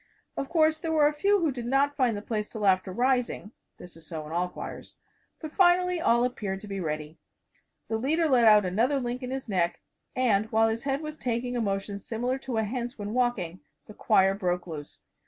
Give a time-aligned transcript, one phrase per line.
[0.35, 3.51] Of course, there were a few who did not find the place till after rising
[3.77, 4.95] this is so in all choirs
[5.39, 7.19] but finally all appeared to be ready.
[7.87, 9.79] The leader let out another link in his neck,
[10.15, 13.93] and while his head was taking a motion similar to a hen's when walking, the
[13.93, 15.01] choir broke loose.